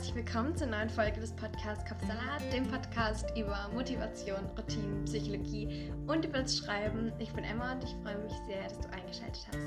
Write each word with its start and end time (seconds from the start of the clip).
herzlich 0.00 0.24
willkommen 0.24 0.56
zur 0.56 0.68
neuen 0.68 0.88
Folge 0.88 1.20
des 1.20 1.36
Podcasts 1.36 1.84
Kopfsalat, 1.86 2.40
dem 2.54 2.66
Podcast 2.66 3.26
über 3.36 3.68
Motivation, 3.74 4.46
Routinen, 4.56 5.04
Psychologie 5.04 5.92
und 6.06 6.24
über 6.24 6.38
das 6.38 6.56
Schreiben. 6.56 7.12
Ich 7.18 7.30
bin 7.34 7.44
Emma 7.44 7.72
und 7.72 7.84
ich 7.84 7.90
freue 8.02 8.16
mich 8.16 8.32
sehr, 8.46 8.62
dass 8.62 8.78
du 8.78 8.88
eingeschaltet 8.88 9.46
hast. 9.48 9.58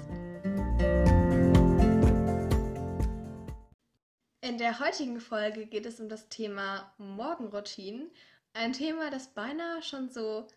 In 4.42 4.58
der 4.58 4.80
heutigen 4.80 5.20
Folge 5.20 5.68
geht 5.68 5.86
es 5.86 6.00
um 6.00 6.10
das 6.10 6.28
Thema 6.30 6.92
Morgenroutinen. 6.98 8.10
Ein 8.54 8.74
Thema, 8.74 9.12
das 9.12 9.28
beinahe 9.36 9.84
schon 9.84 10.10
so 10.10 10.48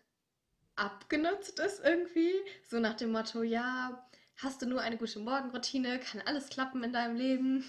abgenutzt 0.75 1.59
ist 1.59 1.85
irgendwie. 1.85 2.33
So 2.67 2.79
nach 2.79 2.95
dem 2.95 3.11
Motto, 3.11 3.43
ja, 3.43 4.07
hast 4.37 4.63
du 4.63 4.65
nur 4.65 4.81
eine 4.81 4.97
gute 4.97 5.19
Morgenroutine, 5.19 5.99
kann 5.99 6.21
alles 6.25 6.49
klappen 6.49 6.83
in 6.83 6.93
deinem 6.93 7.15
Leben. 7.15 7.63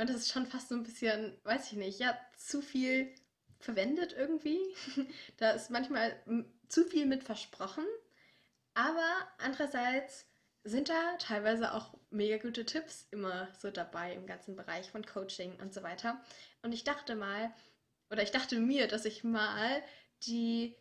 Und 0.00 0.08
das 0.08 0.16
ist 0.16 0.32
schon 0.32 0.46
fast 0.46 0.70
so 0.70 0.74
ein 0.74 0.82
bisschen, 0.82 1.36
weiß 1.44 1.72
ich 1.72 1.78
nicht, 1.78 1.98
ja, 1.98 2.18
zu 2.34 2.62
viel 2.62 3.14
verwendet 3.58 4.14
irgendwie. 4.16 4.58
da 5.36 5.50
ist 5.50 5.70
manchmal 5.70 6.16
zu 6.68 6.86
viel 6.86 7.04
mit 7.04 7.22
versprochen. 7.22 7.84
Aber 8.72 9.12
andererseits 9.36 10.24
sind 10.64 10.88
da 10.88 11.16
teilweise 11.18 11.74
auch 11.74 11.92
mega 12.08 12.38
gute 12.38 12.64
Tipps 12.64 13.08
immer 13.10 13.48
so 13.58 13.70
dabei 13.70 14.14
im 14.14 14.26
ganzen 14.26 14.56
Bereich 14.56 14.90
von 14.90 15.04
Coaching 15.04 15.60
und 15.60 15.74
so 15.74 15.82
weiter. 15.82 16.18
Und 16.62 16.72
ich 16.72 16.84
dachte 16.84 17.14
mal, 17.14 17.52
oder 18.08 18.22
ich 18.22 18.30
dachte 18.30 18.58
mir, 18.58 18.88
dass 18.88 19.04
ich 19.04 19.22
mal 19.22 19.82
die 20.22 20.76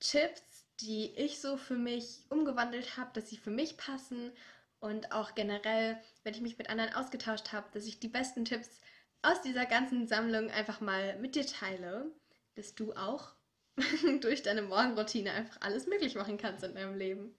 Tipps, 0.00 0.66
die 0.80 1.14
ich 1.14 1.40
so 1.40 1.56
für 1.56 1.76
mich 1.76 2.24
umgewandelt 2.28 2.96
habe, 2.96 3.10
dass 3.14 3.30
sie 3.30 3.36
für 3.36 3.52
mich 3.52 3.76
passen 3.76 4.32
und 4.80 5.12
auch 5.12 5.34
generell, 5.34 6.00
wenn 6.22 6.34
ich 6.34 6.40
mich 6.40 6.58
mit 6.58 6.70
anderen 6.70 6.94
ausgetauscht 6.94 7.52
habe, 7.52 7.68
dass 7.72 7.86
ich 7.86 8.00
die 8.00 8.08
besten 8.08 8.44
Tipps 8.44 8.80
aus 9.22 9.42
dieser 9.42 9.66
ganzen 9.66 10.06
Sammlung 10.06 10.50
einfach 10.50 10.80
mal 10.80 11.18
mit 11.18 11.34
dir 11.34 11.46
teile, 11.46 12.12
dass 12.54 12.74
du 12.74 12.92
auch 12.94 13.32
durch 14.20 14.42
deine 14.42 14.62
Morgenroutine 14.62 15.32
einfach 15.32 15.60
alles 15.60 15.86
möglich 15.86 16.14
machen 16.14 16.38
kannst 16.38 16.64
in 16.64 16.74
deinem 16.74 16.96
Leben. 16.96 17.34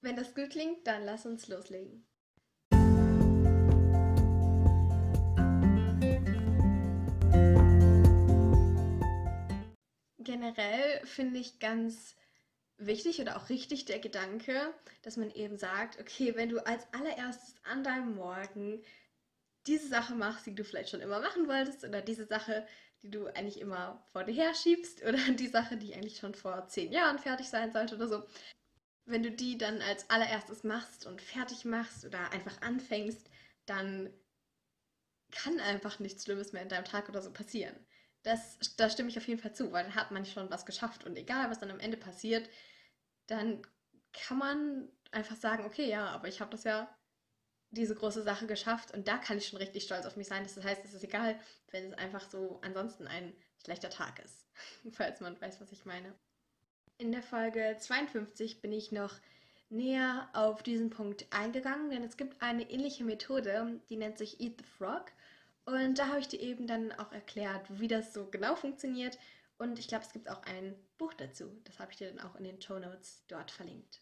Wenn 0.00 0.16
das 0.16 0.34
gut 0.34 0.50
klingt, 0.50 0.86
dann 0.86 1.04
lass 1.04 1.26
uns 1.26 1.48
loslegen. 1.48 2.06
Generell 10.18 11.06
finde 11.06 11.40
ich 11.40 11.58
ganz 11.58 12.14
wichtig 12.78 13.20
oder 13.20 13.36
auch 13.36 13.48
richtig 13.48 13.84
der 13.84 13.98
Gedanke, 13.98 14.72
dass 15.02 15.16
man 15.16 15.30
eben 15.30 15.58
sagt, 15.58 16.00
okay, 16.00 16.34
wenn 16.36 16.48
du 16.48 16.64
als 16.64 16.86
allererstes 16.92 17.56
an 17.64 17.84
deinem 17.84 18.14
Morgen 18.14 18.82
diese 19.66 19.88
Sache 19.88 20.14
machst, 20.14 20.46
die 20.46 20.54
du 20.54 20.64
vielleicht 20.64 20.90
schon 20.90 21.00
immer 21.00 21.20
machen 21.20 21.46
wolltest, 21.48 21.84
oder 21.84 22.00
diese 22.00 22.26
Sache, 22.26 22.66
die 23.02 23.10
du 23.10 23.26
eigentlich 23.26 23.60
immer 23.60 24.02
vor 24.12 24.24
dir 24.24 24.34
herschiebst, 24.34 25.02
oder 25.02 25.18
die 25.36 25.48
Sache, 25.48 25.76
die 25.76 25.94
eigentlich 25.94 26.18
schon 26.18 26.34
vor 26.34 26.68
zehn 26.68 26.92
Jahren 26.92 27.18
fertig 27.18 27.48
sein 27.48 27.72
sollte 27.72 27.96
oder 27.96 28.08
so, 28.08 28.22
wenn 29.04 29.22
du 29.22 29.30
die 29.30 29.58
dann 29.58 29.80
als 29.82 30.08
allererstes 30.10 30.64
machst 30.64 31.06
und 31.06 31.20
fertig 31.22 31.64
machst 31.64 32.04
oder 32.04 32.30
einfach 32.32 32.60
anfängst, 32.62 33.28
dann 33.66 34.12
kann 35.30 35.60
einfach 35.60 35.98
nichts 35.98 36.24
Schlimmes 36.24 36.52
mehr 36.52 36.62
in 36.62 36.68
deinem 36.68 36.84
Tag 36.84 37.08
oder 37.08 37.22
so 37.22 37.32
passieren. 37.32 37.76
Das, 38.22 38.58
da 38.76 38.90
stimme 38.90 39.08
ich 39.08 39.18
auf 39.18 39.28
jeden 39.28 39.40
Fall 39.40 39.54
zu, 39.54 39.72
weil 39.72 39.84
dann 39.84 39.94
hat 39.94 40.10
man 40.10 40.26
schon 40.26 40.50
was 40.50 40.66
geschafft 40.66 41.04
und 41.04 41.16
egal, 41.16 41.50
was 41.50 41.60
dann 41.60 41.70
am 41.70 41.80
Ende 41.80 41.96
passiert, 41.96 42.48
dann 43.26 43.62
kann 44.12 44.38
man 44.38 44.88
einfach 45.12 45.36
sagen, 45.36 45.64
okay, 45.64 45.88
ja, 45.88 46.08
aber 46.08 46.28
ich 46.28 46.40
habe 46.40 46.50
das 46.50 46.64
ja 46.64 46.94
diese 47.70 47.94
große 47.94 48.22
Sache 48.22 48.46
geschafft 48.46 48.92
und 48.92 49.08
da 49.08 49.18
kann 49.18 49.38
ich 49.38 49.48
schon 49.48 49.58
richtig 49.58 49.84
stolz 49.84 50.06
auf 50.06 50.16
mich 50.16 50.26
sein. 50.26 50.42
Das 50.42 50.62
heißt, 50.62 50.84
es 50.84 50.94
ist 50.94 51.04
egal, 51.04 51.38
wenn 51.70 51.86
es 51.86 51.94
einfach 51.94 52.28
so 52.28 52.60
ansonsten 52.62 53.06
ein 53.06 53.34
schlechter 53.62 53.90
Tag 53.90 54.18
ist, 54.20 54.46
falls 54.92 55.20
man 55.20 55.40
weiß, 55.40 55.60
was 55.60 55.72
ich 55.72 55.84
meine. 55.84 56.14
In 56.96 57.12
der 57.12 57.22
Folge 57.22 57.76
52 57.78 58.60
bin 58.60 58.72
ich 58.72 58.90
noch 58.90 59.14
näher 59.70 60.28
auf 60.32 60.62
diesen 60.62 60.90
Punkt 60.90 61.26
eingegangen, 61.30 61.90
denn 61.90 62.02
es 62.02 62.16
gibt 62.16 62.42
eine 62.42 62.68
ähnliche 62.70 63.04
Methode, 63.04 63.80
die 63.90 63.96
nennt 63.96 64.18
sich 64.18 64.40
Eat 64.40 64.58
the 64.58 64.64
Frog. 64.64 65.12
Und 65.68 65.98
da 65.98 66.08
habe 66.08 66.20
ich 66.20 66.28
dir 66.28 66.40
eben 66.40 66.66
dann 66.66 66.92
auch 66.92 67.12
erklärt, 67.12 67.66
wie 67.68 67.88
das 67.88 68.14
so 68.14 68.24
genau 68.30 68.56
funktioniert 68.56 69.18
und 69.58 69.78
ich 69.78 69.88
glaube, 69.88 70.04
es 70.06 70.12
gibt 70.12 70.30
auch 70.30 70.42
ein 70.44 70.74
Buch 70.96 71.12
dazu. 71.12 71.60
Das 71.64 71.78
habe 71.78 71.90
ich 71.90 71.98
dir 71.98 72.10
dann 72.10 72.24
auch 72.24 72.36
in 72.36 72.44
den 72.44 72.62
Show 72.62 72.78
Notes 72.78 73.24
dort 73.28 73.50
verlinkt. 73.50 74.00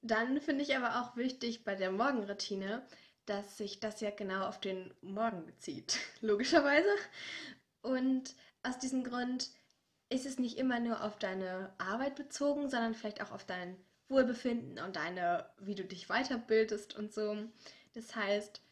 Dann 0.00 0.40
finde 0.40 0.64
ich 0.64 0.76
aber 0.76 1.00
auch 1.00 1.16
wichtig 1.16 1.64
bei 1.64 1.76
der 1.76 1.92
Morgenroutine, 1.92 2.84
dass 3.26 3.58
sich 3.58 3.78
das 3.78 4.00
ja 4.00 4.10
genau 4.10 4.46
auf 4.46 4.58
den 4.58 4.92
Morgen 5.00 5.46
bezieht. 5.46 5.98
Logischerweise. 6.22 6.88
Und 7.82 8.34
aus 8.64 8.80
diesem 8.80 9.04
Grund 9.04 9.50
ist 10.08 10.26
es 10.26 10.40
nicht 10.40 10.58
immer 10.58 10.80
nur 10.80 11.04
auf 11.04 11.20
deine 11.20 11.72
Arbeit 11.78 12.16
bezogen, 12.16 12.68
sondern 12.68 12.94
vielleicht 12.94 13.22
auch 13.22 13.30
auf 13.30 13.44
dein 13.44 13.76
Wohlbefinden 14.08 14.82
und 14.82 14.96
deine, 14.96 15.48
wie 15.58 15.76
du 15.76 15.84
dich 15.84 16.08
weiterbildest 16.08 16.96
und 16.96 17.12
so. 17.14 17.36
Das 17.92 18.16
heißt, 18.16 18.62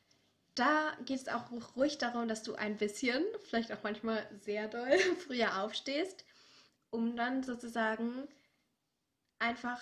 da 0.56 0.97
geht 1.05 1.21
es 1.21 1.28
auch 1.28 1.50
ruhig 1.77 1.99
darum, 1.99 2.27
dass 2.27 2.43
du 2.43 2.55
ein 2.55 2.77
bisschen, 2.77 3.25
vielleicht 3.43 3.71
auch 3.72 3.83
manchmal 3.83 4.27
sehr 4.41 4.69
doll, 4.69 4.99
früher 5.27 5.62
aufstehst, 5.62 6.25
um 6.91 7.15
dann 7.15 7.43
sozusagen 7.43 8.27
einfach 9.39 9.81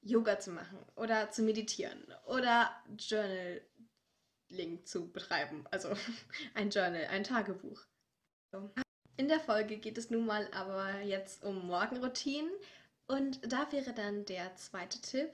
Yoga 0.00 0.38
zu 0.40 0.50
machen 0.50 0.78
oder 0.96 1.30
zu 1.30 1.42
meditieren 1.42 2.02
oder 2.26 2.70
Journaling 2.98 4.84
zu 4.84 5.10
betreiben. 5.12 5.66
Also 5.70 5.90
ein 6.54 6.70
Journal, 6.70 7.06
ein 7.06 7.24
Tagebuch. 7.24 7.84
In 9.16 9.28
der 9.28 9.40
Folge 9.40 9.76
geht 9.76 9.98
es 9.98 10.10
nun 10.10 10.26
mal 10.26 10.48
aber 10.52 11.00
jetzt 11.00 11.44
um 11.44 11.66
Morgenroutinen 11.66 12.50
und 13.06 13.40
da 13.52 13.70
wäre 13.72 13.92
dann 13.92 14.24
der 14.24 14.54
zweite 14.56 15.00
Tipp, 15.00 15.30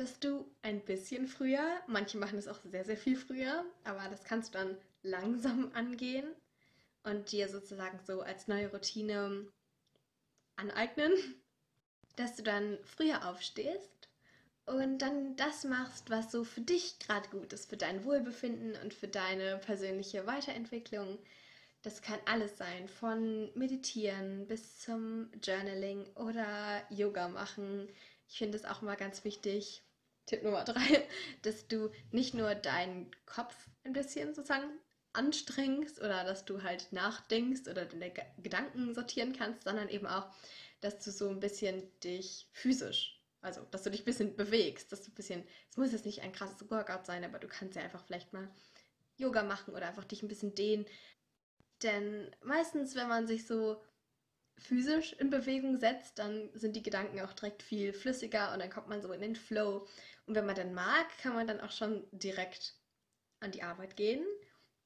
dass 0.00 0.18
du 0.18 0.50
ein 0.62 0.80
bisschen 0.80 1.28
früher, 1.28 1.82
manche 1.86 2.16
machen 2.16 2.38
es 2.38 2.48
auch 2.48 2.58
sehr, 2.64 2.84
sehr 2.84 2.96
viel 2.96 3.16
früher, 3.16 3.64
aber 3.84 4.08
das 4.08 4.24
kannst 4.24 4.54
du 4.54 4.58
dann 4.58 4.76
langsam 5.02 5.70
angehen 5.74 6.34
und 7.02 7.30
dir 7.32 7.48
sozusagen 7.48 8.00
so 8.06 8.22
als 8.22 8.48
neue 8.48 8.70
Routine 8.70 9.46
aneignen, 10.56 11.12
dass 12.16 12.36
du 12.36 12.42
dann 12.42 12.78
früher 12.84 13.28
aufstehst 13.28 14.08
und 14.64 14.98
dann 14.98 15.36
das 15.36 15.64
machst, 15.64 16.08
was 16.08 16.32
so 16.32 16.44
für 16.44 16.62
dich 16.62 16.98
gerade 16.98 17.28
gut 17.28 17.52
ist, 17.52 17.68
für 17.68 17.76
dein 17.76 18.04
Wohlbefinden 18.04 18.80
und 18.82 18.94
für 18.94 19.08
deine 19.08 19.58
persönliche 19.58 20.26
Weiterentwicklung. 20.26 21.18
Das 21.82 22.02
kann 22.02 22.18
alles 22.26 22.56
sein, 22.56 22.88
von 22.88 23.50
Meditieren 23.54 24.46
bis 24.46 24.80
zum 24.80 25.30
Journaling 25.42 26.06
oder 26.14 26.82
Yoga 26.90 27.28
machen. 27.28 27.88
Ich 28.28 28.38
finde 28.38 28.56
es 28.56 28.64
auch 28.64 28.82
mal 28.82 28.96
ganz 28.96 29.24
wichtig, 29.24 29.82
Tipp 30.26 30.42
Nummer 30.42 30.64
drei, 30.64 31.08
dass 31.42 31.66
du 31.68 31.90
nicht 32.10 32.34
nur 32.34 32.54
deinen 32.54 33.10
Kopf 33.26 33.54
ein 33.84 33.92
bisschen 33.92 34.34
sozusagen 34.34 34.70
anstrengst 35.12 35.98
oder 35.98 36.24
dass 36.24 36.44
du 36.44 36.62
halt 36.62 36.92
nachdenkst 36.92 37.68
oder 37.68 37.84
deine 37.84 38.12
Gedanken 38.38 38.94
sortieren 38.94 39.34
kannst, 39.36 39.64
sondern 39.64 39.88
eben 39.88 40.06
auch, 40.06 40.28
dass 40.80 41.00
du 41.00 41.10
so 41.10 41.28
ein 41.28 41.40
bisschen 41.40 41.82
dich 42.00 42.48
physisch, 42.52 43.20
also 43.40 43.62
dass 43.70 43.82
du 43.82 43.90
dich 43.90 44.02
ein 44.02 44.06
bisschen 44.06 44.36
bewegst, 44.36 44.92
dass 44.92 45.02
du 45.02 45.10
ein 45.10 45.14
bisschen, 45.14 45.44
es 45.68 45.76
muss 45.76 45.92
jetzt 45.92 46.06
nicht 46.06 46.22
ein 46.22 46.32
krasses 46.32 46.70
Workout 46.70 47.06
sein, 47.06 47.24
aber 47.24 47.38
du 47.38 47.48
kannst 47.48 47.76
ja 47.76 47.82
einfach 47.82 48.04
vielleicht 48.04 48.32
mal 48.32 48.48
Yoga 49.16 49.42
machen 49.42 49.74
oder 49.74 49.86
einfach 49.88 50.04
dich 50.04 50.22
ein 50.22 50.28
bisschen 50.28 50.54
dehnen. 50.54 50.86
Denn 51.82 52.30
meistens, 52.42 52.94
wenn 52.94 53.08
man 53.08 53.26
sich 53.26 53.46
so 53.46 53.82
physisch 54.60 55.12
in 55.14 55.30
Bewegung 55.30 55.78
setzt, 55.78 56.18
dann 56.18 56.50
sind 56.54 56.76
die 56.76 56.82
Gedanken 56.82 57.20
auch 57.20 57.32
direkt 57.32 57.62
viel 57.62 57.92
flüssiger 57.92 58.52
und 58.52 58.60
dann 58.60 58.70
kommt 58.70 58.88
man 58.88 59.02
so 59.02 59.12
in 59.12 59.20
den 59.20 59.36
Flow. 59.36 59.86
Und 60.26 60.34
wenn 60.34 60.46
man 60.46 60.54
dann 60.54 60.74
mag, 60.74 61.06
kann 61.22 61.34
man 61.34 61.46
dann 61.46 61.60
auch 61.60 61.72
schon 61.72 62.04
direkt 62.12 62.74
an 63.40 63.50
die 63.50 63.62
Arbeit 63.62 63.96
gehen. 63.96 64.24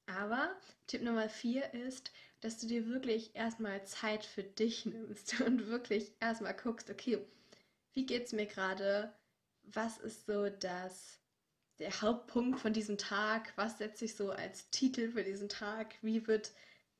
Aber 0.07 0.55
Tipp 0.87 1.03
Nummer 1.03 1.29
vier 1.29 1.73
ist, 1.75 2.13
dass 2.41 2.59
du 2.59 2.67
dir 2.67 2.87
wirklich 2.87 3.35
erstmal 3.35 3.85
Zeit 3.87 4.25
für 4.25 4.43
dich 4.43 4.87
nimmst 4.87 5.41
und 5.47 5.67
wirklich 5.67 6.13
erstmal 6.21 6.55
guckst, 6.55 6.91
okay, 6.91 7.19
wie 7.95 8.07
geht 8.07 8.27
es 8.27 8.33
mir 8.33 8.47
gerade? 8.47 9.13
Was 9.63 9.99
ist 9.99 10.27
so 10.27 10.51
das, 10.51 11.19
der 11.79 12.03
Hauptpunkt 12.03 12.61
von 12.61 12.73
diesem 12.73 12.99
Tag? 12.99 13.53
Was 13.57 13.79
setze 13.79 14.05
ich 14.05 14.15
so 14.15 14.31
als 14.31 14.71
Titel 14.71 15.13
für 15.13 15.25
diesen 15.25 15.49
Tag? 15.49 15.95
Wie 16.03 16.27
wird 16.27 16.53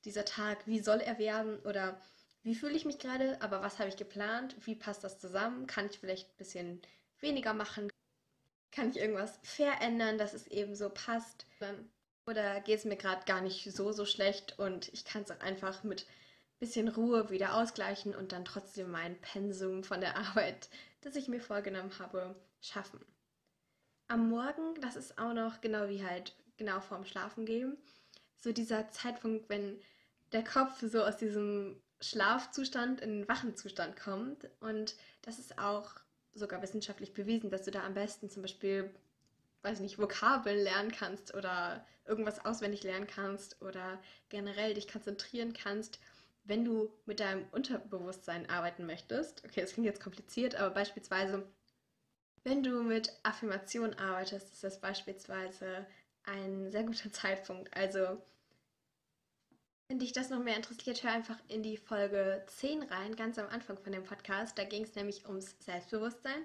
dieser 0.05 0.25
Tag, 0.25 0.67
wie 0.67 0.81
soll 0.81 1.01
er 1.01 1.19
werden? 1.19 1.59
Oder 1.61 2.01
wie 2.45 2.55
fühle 2.55 2.75
ich 2.75 2.85
mich 2.85 2.99
gerade, 2.99 3.41
aber 3.41 3.63
was 3.63 3.79
habe 3.79 3.89
ich 3.89 3.97
geplant, 3.97 4.55
wie 4.67 4.77
passt 4.77 5.03
das 5.03 5.19
zusammen, 5.19 5.67
kann 5.67 5.87
ich 5.87 5.99
vielleicht 5.99 6.29
ein 6.29 6.37
bisschen 6.37 6.83
weniger 7.19 7.55
machen, 7.55 7.91
kann 8.71 8.91
ich 8.91 8.99
irgendwas 8.99 9.41
verändern, 9.43 10.19
dass 10.19 10.35
es 10.35 10.47
eben 10.49 10.77
so 10.77 10.91
passt? 10.91 11.47
Oder 12.27 12.61
geht 12.61 12.79
es 12.79 12.85
mir 12.85 12.97
gerade 12.97 13.25
gar 13.25 13.41
nicht 13.41 13.73
so, 13.73 13.93
so 13.93 14.05
schlecht 14.05 14.59
und 14.59 14.89
ich 14.93 15.05
kann 15.05 15.23
es 15.23 15.31
einfach 15.31 15.85
mit 15.85 16.07
bisschen 16.59 16.89
Ruhe 16.89 17.31
wieder 17.31 17.57
ausgleichen 17.57 18.15
und 18.15 18.33
dann 18.33 18.45
trotzdem 18.45 18.91
mein 18.91 19.21
Pensum 19.21 19.85
von 19.85 20.01
der 20.01 20.17
Arbeit, 20.29 20.69
das 21.01 21.17
ich 21.17 21.29
mir 21.29 21.41
vorgenommen 21.41 21.99
habe, 21.99 22.35
schaffen. 22.61 23.05
Am 24.09 24.29
Morgen, 24.29 24.81
das 24.81 24.97
ist 24.97 25.19
auch 25.19 25.33
noch 25.33 25.61
genau 25.61 25.89
wie 25.89 26.05
halt 26.05 26.35
genau 26.57 26.81
vorm 26.81 27.05
Schlafen 27.05 27.47
gehen, 27.47 27.77
so 28.39 28.53
dieser 28.53 28.91
Zeitpunkt, 28.91 29.49
wenn 29.49 29.81
der 30.33 30.45
Kopf 30.45 30.81
so 30.81 31.03
aus 31.03 31.17
diesem 31.17 31.81
Schlafzustand 32.05 33.01
in 33.01 33.21
den 33.21 33.29
wachen 33.29 33.57
Zustand 33.57 33.97
kommt. 33.97 34.49
Und 34.61 34.97
das 35.23 35.39
ist 35.39 35.59
auch 35.59 35.95
sogar 36.33 36.61
wissenschaftlich 36.63 37.15
bewiesen, 37.15 37.51
dass 37.51 37.63
du 37.63 37.71
da 37.71 37.85
am 37.85 37.95
besten 37.95 38.29
zum 38.29 38.43
Beispiel, 38.43 38.95
weiß 39.63 39.81
nicht, 39.81 39.99
Vokabeln 39.99 40.59
lernen 40.59 40.93
kannst 40.93 41.35
oder 41.35 41.87
irgendwas 42.05 42.45
auswendig 42.45 42.83
lernen 42.83 43.07
kannst 43.07 43.61
oder 43.63 44.01
generell 44.29 44.75
dich 44.75 44.89
konzentrieren 44.89 45.55
kannst, 45.55 45.99
wenn 46.45 46.65
du 46.65 46.93
mit 47.07 47.21
deinem 47.21 47.47
Unterbewusstsein 47.53 48.51
arbeiten 48.51 48.85
möchtest. 48.85 49.43
Okay, 49.45 49.63
das 49.63 49.73
klingt 49.73 49.87
jetzt 49.87 50.03
kompliziert, 50.03 50.57
aber 50.57 50.75
beispielsweise, 50.75 51.47
wenn 52.43 52.63
du 52.63 52.83
mit 52.83 53.11
Affirmationen 53.23 53.99
arbeitest, 53.99 54.53
ist 54.53 54.65
das 54.65 54.81
beispielsweise 54.81 55.87
ein 56.25 56.71
sehr 56.71 56.83
guter 56.83 57.11
Zeitpunkt. 57.13 57.75
Also 57.75 58.21
wenn 59.89 59.99
dich 59.99 60.13
das 60.13 60.31
noch 60.31 60.43
mehr 60.43 60.57
interessiert, 60.57 61.03
hör 61.03 61.13
einfach 61.13 61.39
in 61.49 61.63
die 61.63 61.77
Folge 61.77 62.43
10 62.47 62.83
rein, 62.85 63.17
ganz 63.17 63.39
am 63.39 63.49
Anfang 63.49 63.77
von 63.77 63.93
dem 63.93 64.05
Podcast. 64.05 64.59
Da 64.59 64.65
ging 64.65 64.85
es 64.85 64.95
nämlich 64.95 65.27
ums 65.29 65.57
Selbstbewusstsein. 65.61 66.43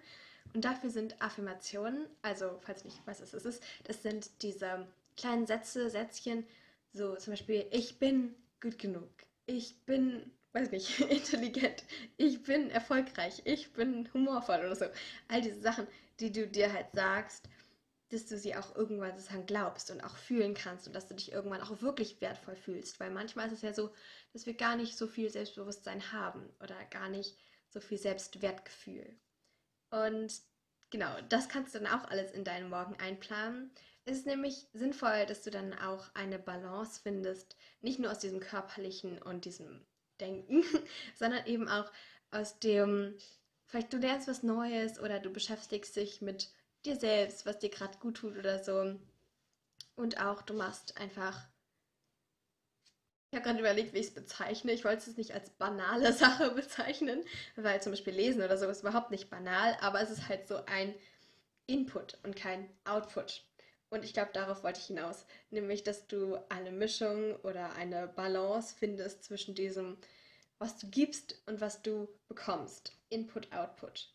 Und 0.53 0.65
dafür 0.65 0.89
sind 0.89 1.21
Affirmationen, 1.21 2.07
also 2.21 2.59
falls 2.61 2.83
nicht 2.83 2.99
was 3.05 3.19
es 3.19 3.33
ist, 3.33 3.63
das 3.83 4.01
sind 4.01 4.29
diese 4.41 4.87
kleinen 5.15 5.45
Sätze, 5.45 5.89
Sätzchen, 5.89 6.45
so 6.91 7.15
zum 7.15 7.33
Beispiel, 7.33 7.67
ich 7.71 7.99
bin 7.99 8.33
gut 8.59 8.79
genug, 8.79 9.09
ich 9.45 9.85
bin, 9.85 10.31
weiß 10.53 10.71
nicht, 10.71 10.99
intelligent, 11.09 11.83
ich 12.17 12.41
bin 12.41 12.71
erfolgreich, 12.71 13.41
ich 13.45 13.71
bin 13.73 14.11
humorvoll 14.13 14.59
oder 14.59 14.75
so. 14.75 14.85
All 15.27 15.41
diese 15.41 15.61
Sachen, 15.61 15.87
die 16.19 16.31
du 16.31 16.47
dir 16.47 16.73
halt 16.73 16.87
sagst 16.93 17.47
dass 18.09 18.25
du 18.25 18.37
sie 18.37 18.55
auch 18.55 18.75
irgendwann 18.75 19.17
sozusagen 19.17 19.45
glaubst 19.45 19.91
und 19.91 20.01
auch 20.01 20.17
fühlen 20.17 20.55
kannst 20.55 20.87
und 20.87 20.93
dass 20.93 21.07
du 21.07 21.13
dich 21.13 21.31
irgendwann 21.31 21.61
auch 21.61 21.81
wirklich 21.81 22.21
wertvoll 22.21 22.55
fühlst. 22.55 22.99
Weil 22.99 23.11
manchmal 23.11 23.47
ist 23.47 23.53
es 23.53 23.61
ja 23.61 23.73
so, 23.73 23.93
dass 24.33 24.45
wir 24.45 24.55
gar 24.55 24.75
nicht 24.75 24.97
so 24.97 25.07
viel 25.07 25.29
Selbstbewusstsein 25.29 26.11
haben 26.11 26.51
oder 26.59 26.75
gar 26.85 27.09
nicht 27.09 27.37
so 27.69 27.79
viel 27.79 27.99
Selbstwertgefühl. 27.99 29.19
Und 29.91 30.33
genau, 30.89 31.09
das 31.29 31.49
kannst 31.49 31.75
du 31.75 31.79
dann 31.79 31.93
auch 31.93 32.09
alles 32.09 32.31
in 32.31 32.43
deinen 32.43 32.69
Morgen 32.69 32.95
einplanen. 32.99 33.71
Es 34.05 34.17
ist 34.17 34.25
nämlich 34.25 34.67
sinnvoll, 34.73 35.27
dass 35.27 35.43
du 35.43 35.51
dann 35.51 35.73
auch 35.73 36.09
eine 36.15 36.39
Balance 36.39 36.99
findest, 37.01 37.55
nicht 37.81 37.99
nur 37.99 38.11
aus 38.11 38.19
diesem 38.19 38.39
körperlichen 38.39 39.21
und 39.21 39.45
diesem 39.45 39.85
Denken, 40.19 40.63
sondern 41.15 41.45
eben 41.45 41.69
auch 41.69 41.91
aus 42.31 42.57
dem, 42.59 43.15
vielleicht 43.67 43.93
du 43.93 43.97
lernst 43.97 44.27
was 44.27 44.41
Neues 44.41 44.99
oder 44.99 45.19
du 45.19 45.29
beschäftigst 45.29 45.95
dich 45.95 46.21
mit 46.21 46.51
dir 46.85 46.95
selbst, 46.95 47.45
was 47.45 47.59
dir 47.59 47.69
gerade 47.69 47.97
gut 47.99 48.17
tut 48.17 48.37
oder 48.37 48.63
so. 48.63 48.99
Und 49.95 50.19
auch 50.21 50.41
du 50.41 50.53
machst 50.53 50.97
einfach. 50.97 51.47
Ich 53.31 53.35
habe 53.35 53.45
gerade 53.45 53.59
überlegt, 53.59 53.93
wie 53.93 53.99
ich 53.99 54.07
es 54.07 54.13
bezeichne. 54.13 54.71
Ich 54.71 54.85
wollte 54.85 55.09
es 55.09 55.17
nicht 55.17 55.33
als 55.33 55.51
banale 55.51 56.13
Sache 56.23 56.51
bezeichnen, 56.51 57.23
weil 57.55 57.81
zum 57.81 57.91
Beispiel 57.91 58.13
Lesen 58.13 58.41
oder 58.41 58.57
so 58.57 58.67
ist 58.67 58.81
überhaupt 58.81 59.11
nicht 59.11 59.29
banal, 59.29 59.77
aber 59.81 60.01
es 60.01 60.09
ist 60.09 60.29
halt 60.29 60.47
so 60.47 60.65
ein 60.65 60.95
Input 61.67 62.17
und 62.23 62.35
kein 62.35 62.69
Output. 62.85 63.43
Und 63.89 64.05
ich 64.05 64.13
glaube, 64.13 64.31
darauf 64.33 64.63
wollte 64.63 64.79
ich 64.79 64.87
hinaus. 64.87 65.25
Nämlich, 65.49 65.83
dass 65.83 66.07
du 66.07 66.37
eine 66.49 66.71
Mischung 66.71 67.35
oder 67.37 67.73
eine 67.73 68.07
Balance 68.07 68.75
findest 68.77 69.23
zwischen 69.23 69.55
diesem, 69.55 69.97
was 70.59 70.77
du 70.77 70.89
gibst 70.89 71.41
und 71.47 71.61
was 71.61 71.81
du 71.81 72.07
bekommst. 72.27 72.93
Input, 73.09 73.51
Output. 73.51 74.13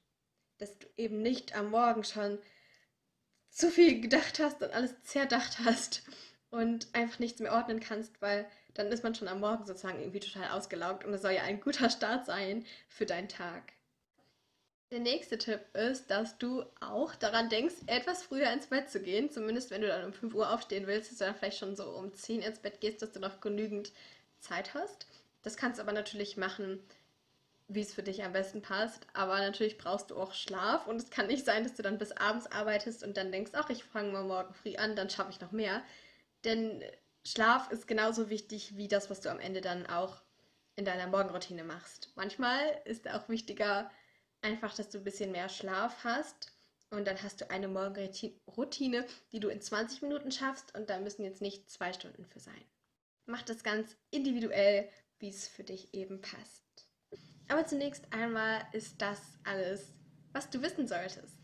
Dass 0.59 0.79
du 0.79 0.87
eben 0.97 1.23
nicht 1.23 1.57
am 1.57 1.71
Morgen 1.71 2.05
schon 2.05 2.39
zu 3.51 3.71
viel 3.71 4.01
gedacht 4.01 4.41
hast 4.41 4.63
und 4.63 4.73
alles 4.73 5.03
zerdacht 5.03 5.59
hast 5.65 6.03
und 6.51 6.89
einfach 6.93 7.19
nichts 7.19 7.41
mehr 7.41 7.53
ordnen 7.53 7.81
kannst, 7.81 8.21
weil 8.21 8.47
dann 8.75 8.89
ist 8.89 9.05
man 9.05 9.15
schon 9.15 9.29
am 9.29 9.41
Morgen 9.41 9.65
sozusagen 9.65 10.01
irgendwie 10.01 10.21
total 10.21 10.51
ausgelaugt 10.51 11.05
und 11.05 11.15
es 11.15 11.23
soll 11.23 11.33
ja 11.33 11.43
ein 11.43 11.61
guter 11.61 11.91
Start 11.91 12.27
sein 12.27 12.65
für 12.89 13.07
deinen 13.07 13.29
Tag. 13.29 13.73
Der 14.91 15.01
nächste 15.01 15.39
Tipp 15.39 15.61
ist, 15.75 16.11
dass 16.11 16.39
du 16.39 16.65
auch 16.81 17.15
daran 17.17 17.49
denkst, 17.49 17.75
etwas 17.87 18.23
früher 18.23 18.53
ins 18.53 18.69
Bett 18.69 18.91
zu 18.91 19.01
gehen. 19.01 19.31
Zumindest 19.31 19.71
wenn 19.71 19.81
du 19.81 19.89
dann 19.89 20.05
um 20.05 20.13
5 20.13 20.35
Uhr 20.35 20.53
aufstehen 20.53 20.87
willst, 20.87 21.11
dass 21.11 21.19
du 21.19 21.25
dann 21.25 21.35
vielleicht 21.35 21.59
schon 21.59 21.75
so 21.75 21.91
um 21.91 22.15
10 22.15 22.43
ins 22.43 22.61
Bett 22.61 22.81
gehst, 22.81 23.03
dass 23.03 23.11
du 23.11 23.19
noch 23.19 23.41
genügend 23.41 23.93
Zeit 24.39 24.75
hast. 24.75 25.09
Das 25.43 25.57
kannst 25.57 25.79
du 25.79 25.83
aber 25.83 25.93
natürlich 25.93 26.37
machen, 26.37 26.81
wie 27.75 27.83
es 27.83 27.95
für 27.95 28.03
dich 28.03 28.23
am 28.25 28.33
besten 28.33 28.63
passt. 28.63 29.07
Aber 29.13 29.39
natürlich 29.39 29.79
brauchst 29.79 30.11
du 30.11 30.17
auch 30.17 30.33
Schlaf 30.33 30.87
und 30.87 30.97
es 30.97 31.11
kann 31.11 31.27
nicht 31.27 31.45
sein, 31.45 31.65
dass 31.65 31.75
du 31.75 31.83
dann 31.83 31.99
bis 31.99 32.13
abends 32.13 32.47
arbeitest 32.51 33.03
und 33.03 33.17
dann 33.17 33.33
denkst, 33.33 33.53
ach, 33.55 33.71
ich 33.71 33.85
fange 33.85 34.13
mal 34.13 34.25
morgen 34.25 34.55
früh 34.55 34.77
an, 34.77 34.97
dann 34.97 35.11
schaffe 35.11 35.31
ich 35.31 35.41
noch 35.41 35.53
mehr. 35.53 35.83
Denn 36.45 36.85
Schlaf 37.27 37.71
ist 37.71 37.87
genauso 37.87 38.29
wichtig 38.31 38.77
wie 38.77 38.89
das, 38.89 39.11
was 39.11 39.21
du 39.21 39.31
am 39.31 39.41
Ende 39.41 39.61
dann 39.61 39.87
auch 39.87 40.23
in 40.77 40.85
deiner 40.85 41.07
Morgenroutine 41.07 41.65
machst. 41.65 42.11
Manchmal 42.17 42.61
ist 42.85 43.09
auch 43.09 43.29
wichtiger 43.29 43.91
einfach, 44.43 44.75
dass 44.75 44.91
du 44.91 44.99
ein 44.99 45.05
bisschen 45.05 45.33
mehr 45.33 45.49
Schlaf 45.49 46.05
hast 46.05 46.53
und 46.91 47.07
dann 47.07 47.23
hast 47.23 47.41
du 47.41 47.51
eine 47.51 47.69
Morgenroutine, 47.69 49.07
die 49.33 49.41
du 49.41 49.49
in 49.49 49.61
20 49.61 50.03
Minuten 50.03 50.31
schaffst 50.31 50.75
und 50.75 50.91
da 50.91 50.99
müssen 50.99 51.25
jetzt 51.25 51.41
nicht 51.41 51.71
zwei 51.71 51.93
Stunden 51.93 52.27
für 52.27 52.41
sein. 52.41 52.65
Mach 53.27 53.43
das 53.43 53.63
ganz 53.63 53.97
individuell, 54.11 54.91
wie 55.19 55.31
es 55.31 55.49
für 55.49 55.65
dich 55.65 55.95
eben 55.95 56.21
passt. 56.21 56.64
Aber 57.49 57.67
zunächst 57.67 58.05
einmal 58.11 58.63
ist 58.73 59.01
das 59.01 59.21
alles, 59.45 59.93
was 60.33 60.51
du 60.51 60.63
wissen 60.63 60.89
solltest. 60.89 61.37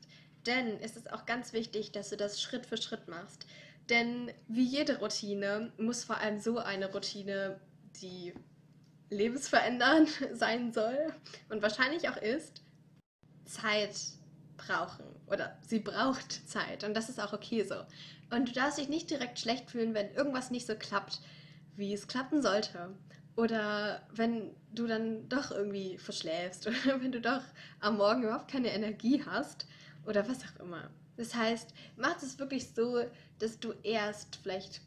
Denn 0.46 0.80
es 0.80 0.96
ist 0.96 1.12
auch 1.12 1.26
ganz 1.26 1.52
wichtig, 1.52 1.92
dass 1.92 2.10
du 2.10 2.16
das 2.16 2.40
Schritt 2.40 2.66
für 2.66 2.76
Schritt 2.76 3.08
machst. 3.08 3.46
Denn 3.88 4.32
wie 4.48 4.64
jede 4.64 4.98
Routine 4.98 5.72
muss 5.76 6.04
vor 6.04 6.18
allem 6.18 6.38
so 6.38 6.58
eine 6.58 6.92
Routine, 6.92 7.60
die 8.00 8.32
lebensverändernd 9.10 10.08
sein 10.32 10.72
soll 10.72 11.12
und 11.48 11.62
wahrscheinlich 11.62 12.08
auch 12.08 12.16
ist, 12.16 12.62
Zeit 13.44 13.96
brauchen. 14.56 15.04
Oder 15.26 15.58
sie 15.66 15.80
braucht 15.80 16.48
Zeit. 16.48 16.84
Und 16.84 16.94
das 16.94 17.08
ist 17.08 17.20
auch 17.20 17.32
okay 17.32 17.64
so. 17.64 17.76
Und 18.30 18.48
du 18.48 18.52
darfst 18.52 18.78
dich 18.78 18.88
nicht 18.88 19.10
direkt 19.10 19.38
schlecht 19.38 19.70
fühlen, 19.70 19.94
wenn 19.94 20.12
irgendwas 20.14 20.50
nicht 20.50 20.66
so 20.66 20.76
klappt, 20.76 21.20
wie 21.76 21.92
es 21.92 22.06
klappen 22.06 22.42
sollte. 22.42 22.94
Oder 23.36 24.06
wenn 24.12 24.54
du 24.72 24.86
dann 24.86 25.28
doch 25.28 25.50
irgendwie 25.50 25.98
verschläfst 25.98 26.66
oder 26.66 27.00
wenn 27.00 27.12
du 27.12 27.20
doch 27.20 27.42
am 27.80 27.96
Morgen 27.96 28.22
überhaupt 28.22 28.50
keine 28.50 28.72
Energie 28.72 29.22
hast 29.24 29.66
oder 30.06 30.28
was 30.28 30.38
auch 30.44 30.60
immer. 30.60 30.90
Das 31.16 31.34
heißt, 31.34 31.74
mach 31.96 32.22
es 32.22 32.38
wirklich 32.38 32.68
so, 32.74 33.04
dass 33.38 33.60
du 33.60 33.74
erst 33.82 34.36
vielleicht 34.42 34.80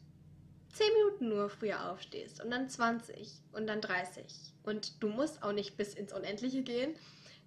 10 0.72 0.86
Minuten 0.94 1.28
nur 1.28 1.48
früher 1.48 1.90
aufstehst 1.90 2.42
und 2.42 2.50
dann 2.50 2.68
20 2.68 3.30
und 3.52 3.68
dann 3.68 3.80
30. 3.80 4.24
Und 4.64 5.02
du 5.02 5.08
musst 5.08 5.42
auch 5.42 5.52
nicht 5.52 5.76
bis 5.76 5.94
ins 5.94 6.12
Unendliche 6.12 6.62
gehen. 6.62 6.94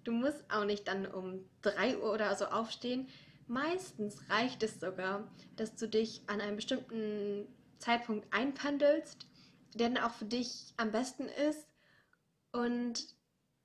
Du 0.04 0.12
musst 0.12 0.42
auch 0.50 0.64
nicht 0.64 0.88
dann 0.88 1.06
um 1.06 1.44
3 1.62 1.98
Uhr 1.98 2.14
oder 2.14 2.34
so 2.34 2.46
aufstehen. 2.46 3.08
Meistens 3.46 4.22
reicht 4.30 4.62
es 4.62 4.80
sogar, 4.80 5.30
dass 5.56 5.74
du 5.74 5.86
dich 5.86 6.22
an 6.26 6.40
einem 6.40 6.56
bestimmten 6.56 7.46
Zeitpunkt 7.78 8.26
einpendelst 8.32 9.26
der 9.74 9.90
dann 9.90 10.02
auch 10.02 10.12
für 10.12 10.24
dich 10.24 10.72
am 10.76 10.90
besten 10.90 11.28
ist. 11.28 11.66
Und 12.52 13.06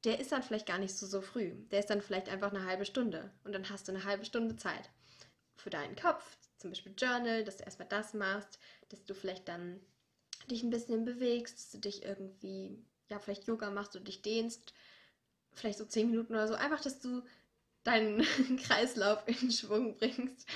der 0.03 0.19
ist 0.19 0.31
dann 0.31 0.43
vielleicht 0.43 0.67
gar 0.67 0.79
nicht 0.79 0.95
so, 0.95 1.05
so 1.05 1.21
früh. 1.21 1.53
Der 1.71 1.79
ist 1.79 1.89
dann 1.89 2.01
vielleicht 2.01 2.29
einfach 2.29 2.51
eine 2.51 2.65
halbe 2.65 2.85
Stunde. 2.85 3.31
Und 3.43 3.53
dann 3.53 3.69
hast 3.69 3.87
du 3.87 3.93
eine 3.93 4.03
halbe 4.03 4.25
Stunde 4.25 4.55
Zeit 4.55 4.89
für 5.55 5.69
deinen 5.69 5.95
Kopf. 5.95 6.37
Zum 6.57 6.71
Beispiel 6.71 6.93
Journal, 6.97 7.43
dass 7.43 7.57
du 7.57 7.63
erstmal 7.63 7.87
das 7.87 8.13
machst, 8.13 8.59
dass 8.89 9.03
du 9.05 9.13
vielleicht 9.13 9.47
dann 9.47 9.79
dich 10.49 10.63
ein 10.63 10.69
bisschen 10.69 11.05
bewegst, 11.05 11.57
dass 11.57 11.71
du 11.71 11.77
dich 11.77 12.03
irgendwie, 12.03 12.83
ja, 13.09 13.19
vielleicht 13.19 13.47
Yoga 13.47 13.69
machst 13.69 13.95
oder 13.95 14.05
dich 14.05 14.21
dehnst. 14.21 14.73
Vielleicht 15.53 15.77
so 15.77 15.85
zehn 15.85 16.09
Minuten 16.09 16.33
oder 16.33 16.47
so. 16.47 16.55
Einfach, 16.55 16.81
dass 16.81 16.99
du 16.99 17.23
deinen 17.83 18.21
Kreislauf 18.63 19.25
in 19.27 19.51
Schwung 19.51 19.97
bringst. 19.97 20.47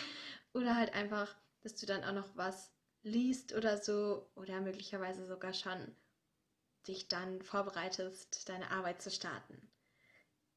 Oder 0.54 0.76
halt 0.76 0.94
einfach, 0.94 1.36
dass 1.62 1.76
du 1.76 1.86
dann 1.86 2.04
auch 2.04 2.14
noch 2.14 2.36
was 2.36 2.72
liest 3.08 3.54
oder 3.54 3.78
so 3.78 4.28
oder 4.36 4.62
möglicherweise 4.62 5.26
sogar 5.26 5.54
schon 5.54 5.96
dich 6.88 7.08
dann 7.08 7.42
vorbereitest, 7.42 8.48
deine 8.48 8.72
Arbeit 8.72 9.02
zu 9.02 9.12
starten. 9.12 9.58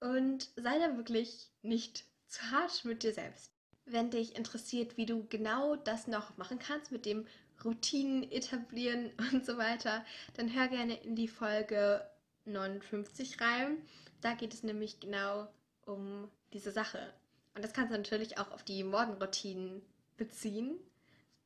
Und 0.00 0.50
sei 0.56 0.78
da 0.78 0.96
wirklich 0.96 1.50
nicht 1.62 2.04
zu 2.28 2.42
hart 2.50 2.84
mit 2.84 3.02
dir 3.02 3.12
selbst. 3.12 3.52
Wenn 3.84 4.10
dich 4.10 4.36
interessiert, 4.36 4.96
wie 4.96 5.06
du 5.06 5.26
genau 5.28 5.76
das 5.76 6.06
noch 6.06 6.36
machen 6.36 6.58
kannst 6.58 6.92
mit 6.92 7.04
dem 7.04 7.26
Routinen 7.64 8.30
etablieren 8.30 9.12
und 9.32 9.44
so 9.44 9.58
weiter, 9.58 10.04
dann 10.34 10.54
hör 10.54 10.68
gerne 10.68 10.94
in 11.02 11.16
die 11.16 11.28
Folge 11.28 12.08
59 12.44 13.40
rein. 13.40 13.78
Da 14.20 14.34
geht 14.34 14.54
es 14.54 14.62
nämlich 14.62 15.00
genau 15.00 15.48
um 15.84 16.30
diese 16.52 16.72
Sache. 16.72 17.12
Und 17.54 17.64
das 17.64 17.72
kannst 17.72 17.92
du 17.92 17.96
natürlich 17.96 18.38
auch 18.38 18.50
auf 18.52 18.62
die 18.62 18.84
Morgenroutinen 18.84 19.82
beziehen. 20.16 20.78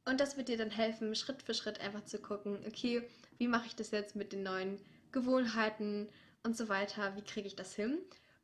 Und 0.04 0.20
das 0.20 0.36
wird 0.36 0.48
dir 0.48 0.58
dann 0.58 0.70
helfen, 0.70 1.14
Schritt 1.14 1.42
für 1.42 1.54
Schritt 1.54 1.80
einfach 1.80 2.04
zu 2.04 2.18
gucken, 2.18 2.62
okay, 2.66 3.08
wie 3.38 3.48
mache 3.48 3.66
ich 3.66 3.76
das 3.76 3.90
jetzt 3.90 4.16
mit 4.16 4.32
den 4.32 4.42
neuen 4.42 4.78
Gewohnheiten 5.12 6.08
und 6.42 6.56
so 6.56 6.68
weiter, 6.68 7.16
wie 7.16 7.22
kriege 7.22 7.46
ich 7.46 7.56
das 7.56 7.74
hin? 7.74 7.98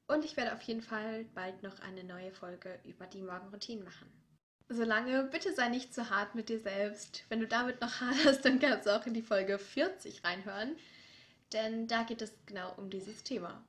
Und 0.06 0.24
ich 0.24 0.36
werde 0.36 0.54
auf 0.54 0.62
jeden 0.62 0.82
Fall 0.82 1.24
bald 1.34 1.62
noch 1.62 1.78
eine 1.80 2.02
neue 2.02 2.32
Folge 2.32 2.80
über 2.84 3.06
die 3.06 3.22
Morgenroutinen 3.22 3.84
machen. 3.84 4.10
Solange 4.68 5.24
bitte 5.24 5.52
sei 5.52 5.68
nicht 5.68 5.92
zu 5.92 6.10
hart 6.10 6.34
mit 6.34 6.48
dir 6.48 6.60
selbst. 6.60 7.24
Wenn 7.28 7.40
du 7.40 7.46
damit 7.46 7.80
noch 7.80 8.00
haderst, 8.00 8.44
dann 8.44 8.58
kannst 8.60 8.86
du 8.86 8.96
auch 8.96 9.04
in 9.06 9.14
die 9.14 9.22
Folge 9.22 9.58
40 9.58 10.24
reinhören. 10.24 10.76
denn 11.52 11.88
da 11.88 12.04
geht 12.04 12.22
es 12.22 12.32
genau 12.46 12.72
um 12.76 12.90
dieses 12.90 13.24
Thema. 13.24 13.64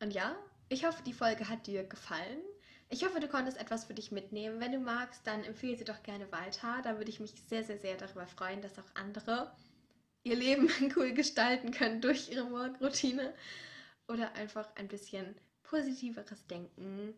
Und 0.00 0.12
ja, 0.12 0.34
ich 0.70 0.86
hoffe, 0.86 1.02
die 1.04 1.12
Folge 1.12 1.48
hat 1.48 1.66
dir 1.66 1.84
gefallen. 1.84 2.40
Ich 2.92 3.04
hoffe, 3.04 3.20
du 3.20 3.28
konntest 3.28 3.56
etwas 3.56 3.84
für 3.84 3.94
dich 3.94 4.10
mitnehmen. 4.10 4.58
Wenn 4.58 4.72
du 4.72 4.80
magst, 4.80 5.24
dann 5.24 5.44
empfehle 5.44 5.76
sie 5.76 5.84
doch 5.84 6.02
gerne 6.02 6.30
weiter. 6.32 6.80
Da 6.82 6.98
würde 6.98 7.08
ich 7.08 7.20
mich 7.20 7.32
sehr, 7.48 7.62
sehr, 7.62 7.78
sehr 7.78 7.96
darüber 7.96 8.26
freuen, 8.26 8.62
dass 8.62 8.80
auch 8.80 8.94
andere 8.94 9.52
ihr 10.24 10.34
Leben 10.34 10.68
cool 10.96 11.12
gestalten 11.12 11.70
können 11.70 12.00
durch 12.00 12.30
ihre 12.30 12.44
Morgenroutine 12.44 13.32
oder 14.08 14.32
einfach 14.32 14.68
ein 14.74 14.88
bisschen 14.88 15.36
positiveres 15.62 16.44
Denken 16.48 17.14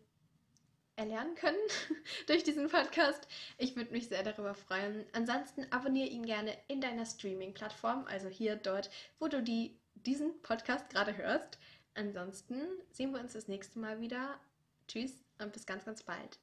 erlernen 0.95 1.33
können 1.33 1.57
durch 2.27 2.43
diesen 2.43 2.69
Podcast. 2.69 3.27
Ich 3.57 3.75
würde 3.75 3.91
mich 3.91 4.09
sehr 4.09 4.21
darüber 4.21 4.53
freuen. 4.53 5.03
Ansonsten 5.13 5.65
abonniere 5.71 6.09
ihn 6.09 6.27
gerne 6.27 6.55
in 6.67 6.81
deiner 6.81 7.07
Streaming-Plattform, 7.07 8.05
also 8.05 8.27
hier 8.29 8.57
dort, 8.57 8.91
wo 9.17 9.27
du 9.27 9.41
die, 9.41 9.75
diesen 9.95 10.39
Podcast 10.43 10.91
gerade 10.91 11.17
hörst. 11.17 11.57
Ansonsten 11.95 12.61
sehen 12.91 13.11
wir 13.11 13.19
uns 13.19 13.33
das 13.33 13.47
nächste 13.47 13.79
Mal 13.79 14.01
wieder. 14.01 14.39
Tschüss 14.87 15.23
und 15.39 15.51
bis 15.53 15.65
ganz, 15.65 15.85
ganz 15.85 16.03
bald. 16.03 16.39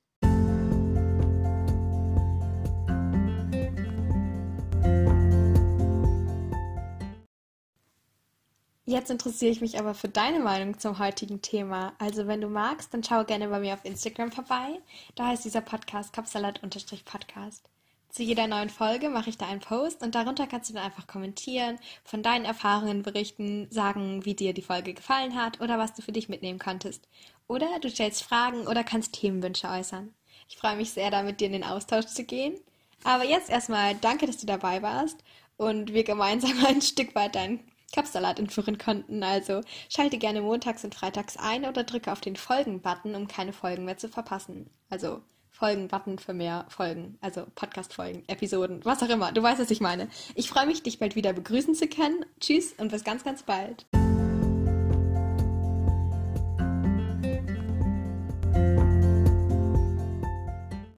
Jetzt 8.90 9.08
interessiere 9.08 9.52
ich 9.52 9.60
mich 9.60 9.78
aber 9.78 9.94
für 9.94 10.08
deine 10.08 10.40
Meinung 10.40 10.80
zum 10.80 10.98
heutigen 10.98 11.40
Thema. 11.40 11.92
Also 12.00 12.26
wenn 12.26 12.40
du 12.40 12.48
magst, 12.48 12.92
dann 12.92 13.04
schau 13.04 13.22
gerne 13.22 13.46
bei 13.46 13.60
mir 13.60 13.74
auf 13.74 13.84
Instagram 13.84 14.32
vorbei. 14.32 14.80
Da 15.14 15.28
heißt 15.28 15.44
dieser 15.44 15.60
Podcast 15.60 16.12
Kopfsalat-Podcast. 16.12 17.70
Zu 18.08 18.24
jeder 18.24 18.48
neuen 18.48 18.68
Folge 18.68 19.08
mache 19.08 19.30
ich 19.30 19.38
da 19.38 19.46
einen 19.46 19.60
Post 19.60 20.02
und 20.02 20.16
darunter 20.16 20.48
kannst 20.48 20.68
du 20.68 20.74
dann 20.74 20.82
einfach 20.82 21.06
kommentieren, 21.06 21.78
von 22.02 22.24
deinen 22.24 22.44
Erfahrungen 22.44 23.02
berichten, 23.02 23.68
sagen, 23.70 24.24
wie 24.24 24.34
dir 24.34 24.52
die 24.54 24.62
Folge 24.62 24.92
gefallen 24.92 25.36
hat 25.36 25.60
oder 25.60 25.78
was 25.78 25.94
du 25.94 26.02
für 26.02 26.10
dich 26.10 26.28
mitnehmen 26.28 26.58
konntest. 26.58 27.06
Oder 27.50 27.80
du 27.80 27.90
stellst 27.90 28.22
Fragen 28.22 28.68
oder 28.68 28.84
kannst 28.84 29.14
Themenwünsche 29.14 29.66
äußern. 29.66 30.14
Ich 30.48 30.56
freue 30.56 30.76
mich 30.76 30.92
sehr, 30.92 31.10
da 31.10 31.24
mit 31.24 31.40
dir 31.40 31.46
in 31.46 31.52
den 31.52 31.64
Austausch 31.64 32.06
zu 32.06 32.22
gehen. 32.22 32.54
Aber 33.02 33.24
jetzt 33.24 33.50
erstmal 33.50 33.96
danke, 33.96 34.26
dass 34.26 34.36
du 34.36 34.46
dabei 34.46 34.82
warst 34.82 35.18
und 35.56 35.92
wir 35.92 36.04
gemeinsam 36.04 36.52
ein 36.68 36.80
Stück 36.80 37.12
weit 37.16 37.34
deinen 37.34 37.58
Kapsalat 37.92 38.38
entführen 38.38 38.78
konnten. 38.78 39.24
Also 39.24 39.62
schalte 39.88 40.16
gerne 40.16 40.42
montags 40.42 40.84
und 40.84 40.94
freitags 40.94 41.36
ein 41.36 41.64
oder 41.64 41.82
drücke 41.82 42.12
auf 42.12 42.20
den 42.20 42.36
Folgen-Button, 42.36 43.16
um 43.16 43.26
keine 43.26 43.52
Folgen 43.52 43.84
mehr 43.84 43.98
zu 43.98 44.08
verpassen. 44.08 44.70
Also 44.88 45.20
Folgen-Button 45.50 46.20
für 46.20 46.34
mehr 46.34 46.66
Folgen, 46.68 47.18
also 47.20 47.46
Podcast-Folgen, 47.56 48.22
Episoden, 48.28 48.84
was 48.84 49.02
auch 49.02 49.08
immer. 49.08 49.32
Du 49.32 49.42
weißt, 49.42 49.60
was 49.60 49.72
ich 49.72 49.80
meine. 49.80 50.08
Ich 50.36 50.48
freue 50.48 50.66
mich, 50.66 50.84
dich 50.84 51.00
bald 51.00 51.16
wieder 51.16 51.32
begrüßen 51.32 51.74
zu 51.74 51.88
können. 51.88 52.24
Tschüss 52.38 52.74
und 52.78 52.92
bis 52.92 53.02
ganz, 53.02 53.24
ganz 53.24 53.42
bald. 53.42 53.86